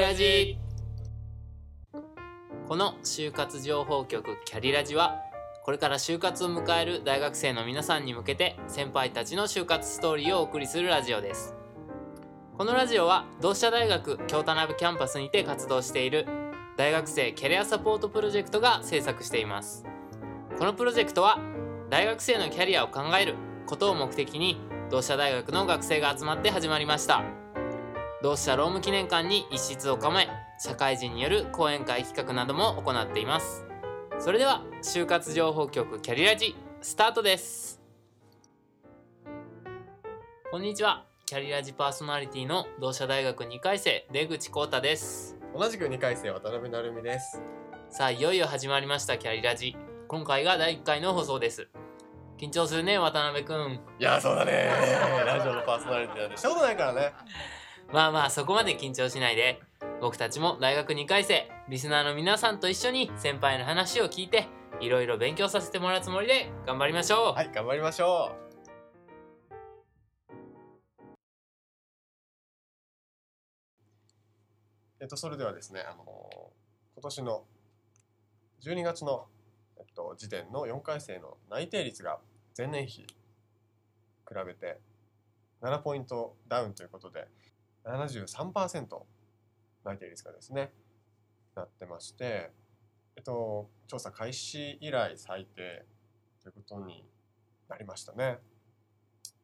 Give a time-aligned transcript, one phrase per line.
[0.00, 0.58] ラジ。
[2.68, 5.20] この就活情報局キャリラジは
[5.64, 11.54] これから就活を迎える大学生の皆さんに向けて先輩たちの就活ストーリーをお送りするラジオです。
[12.56, 16.26] このラジオは同志社大学京田辺キャンパスにて活動している
[16.76, 19.84] 大学生キャリアサポートプロジェクトが制作しています。
[20.58, 21.38] このプロジェクトは
[21.90, 23.34] 大学生のキャリアを考える
[23.66, 24.58] ことを目的に
[24.90, 27.41] 同志社大学の学生が集まって始まりました。
[28.22, 33.66] 同志社ローム記念館に一室を構え社会人による講演会企画なども行っています。
[34.20, 37.82] それでは就活情報局キャリラジスタートです。
[40.52, 41.04] こんにちは。
[41.26, 45.36] キャリラジパーソナリティの同志社大学2回生出口浩太です。
[45.52, 47.42] 同じく2回生渡辺成美です。
[47.90, 49.76] さあいよいよ始まりましたキャリラジ。
[50.06, 51.66] 今回が第1回の放送です。
[52.38, 53.80] 緊張するね渡辺くん。
[53.98, 54.70] いやそうだね。
[55.26, 57.12] ラジオのパーソナリティなんでしたことないからね
[57.92, 59.60] まあまあそこまで緊張しないで。
[60.02, 64.48] 僕たちも大学2回生リスナーの皆さんと一緒に先輩の話を聞いて
[64.80, 68.42] いろいろ勉強させてもらうつもりで頑張りましょう、はい頑張りましょう。
[75.00, 76.04] えっとそれではですねあの
[76.96, 77.44] 今年の
[78.64, 79.26] 12月の、
[79.78, 82.18] えっと、時点の4回生の内定率が
[82.58, 83.06] 前年比比
[84.44, 84.80] べて
[85.60, 87.28] 7ポイントダウンということで
[87.84, 89.02] 73%
[89.84, 90.72] 内定率がですね。
[91.54, 92.50] なってまして。
[93.16, 95.84] えっと調査開始以来最低。
[96.42, 97.04] ということに
[97.68, 98.38] なりましたね。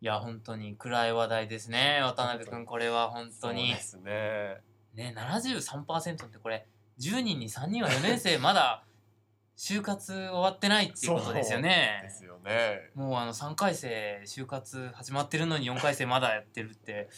[0.00, 2.00] いや本当に暗い話題ですね。
[2.02, 3.68] 渡辺君これは本当に。
[3.68, 4.56] そうですね。
[4.94, 6.66] ね73%ってこれ
[6.98, 8.84] 10人に3人は4年生まだ
[9.56, 12.00] 就活終わってないっていうことですよね。
[12.02, 12.90] ですよね。
[12.94, 17.10] もうあの3回生就活始まってるのに4回生まだやってるって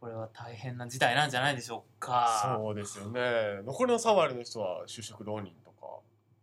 [0.00, 3.62] これは大変な事態なんじゃないでしょうかそうですよね。
[3.64, 6.00] 残りの3割の人は就職浪人とか、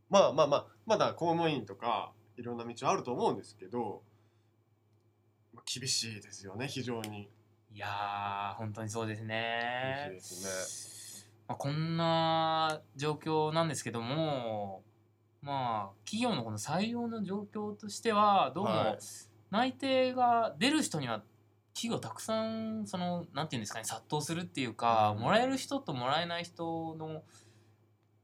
[0.09, 4.01] まあまあまあまだ公務員とかいろんな道あると思うんですけど、
[5.53, 7.29] まあ厳しいですよね非常に。
[7.73, 11.31] いやー本当にそうです厳しいねですね。
[11.47, 14.83] まあ、こんな状況なんですけども
[15.41, 18.97] まあ企業のこの採用の状況としてはどうもはい
[19.51, 21.21] 内定が出る人には
[21.75, 27.21] 企業たくさんそのなんていうんですかね殺到するっていうか、うんもらえる人ともらえない人の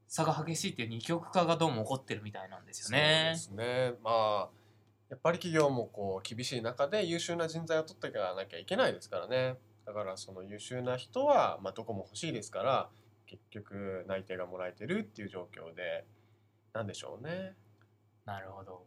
[0.08, 3.34] 差が激しいっていう二極化がどうも起こってるみたいなんですよね。
[3.36, 3.94] そうですね。
[4.02, 4.48] まあ
[5.10, 9.56] やっぱり企業もこう厳しい中で優秀な人材を取っていかなきゃいけないですからね。
[9.84, 12.88] だからその優秀な人はまあどこも欲しいですから
[13.26, 16.04] 結局内定がもらえてるっていう状況で
[16.72, 17.54] なんでしょうね。
[18.24, 18.82] なるほど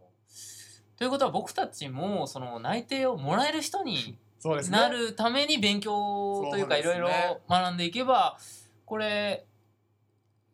[0.97, 4.77] ということは僕たちもその内定をもらえる人にそうですね。
[4.77, 7.09] なるために勉強というかいろいろ
[7.49, 8.37] 学んでいけば
[8.85, 9.43] これ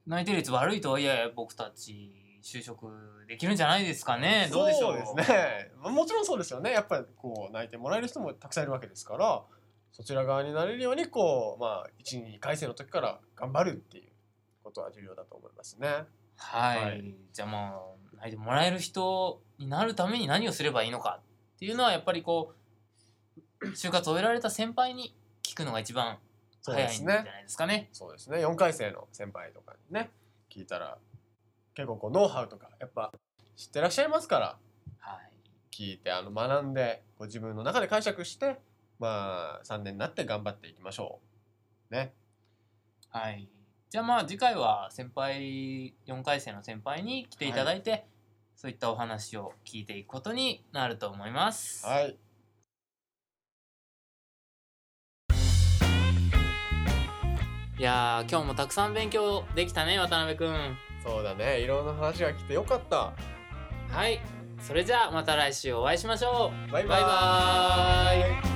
[0.08, 2.88] 内定率悪いとはいえ僕たち就職
[3.28, 5.72] できるんじゃないですかねどうでしょうですね。
[5.84, 6.72] まあもちろんそうですよね。
[6.72, 9.44] やっぱりこう内定もらえる人もたくさんいるわけですから、
[9.92, 14.12] そちら側になれるようにこうまあ一二回生の時から頑張るっていう
[14.64, 16.06] ことは重要だと思いますね。
[16.38, 21.20] はい、はいじゃあまあ内定もらえる人になるために何をすればいいのか
[21.56, 22.61] っていうのはやっぱりこう
[23.76, 26.18] 就活を終えられた先輩に聞くのが一番
[26.64, 27.06] 早いんじゃ。
[27.06, 27.90] ないですかね。
[27.92, 28.38] そうですね。
[28.38, 30.12] 4回生の先輩とかにね
[30.50, 30.98] 聞いたら
[31.74, 33.12] 結構こうノウハウとかやっぱ
[33.56, 34.58] 知ってらっしゃいますから
[35.00, 35.32] はい
[35.72, 38.60] 聞いてあの学んでこう自分の中で解釈して
[39.00, 41.20] まあ3年になって頑張っていきましょ
[41.90, 41.94] う。
[41.94, 42.14] ね。
[43.10, 43.50] はい。
[43.90, 48.06] じゃあまあ次回は先輩4回生の先輩に来ていただいて、
[48.56, 51.86] そういったお話を聞いていくことになると思います。
[51.86, 52.16] はい。
[57.82, 60.78] いやー今日もたくさん勉強できたね渡辺くん。
[61.04, 61.62] そうだね。
[61.62, 63.12] いろんな話が来てよかった。
[63.90, 64.22] はい。
[64.60, 66.72] それじゃあまた来週お会いしましょう。
[66.72, 68.51] バイバイバーイ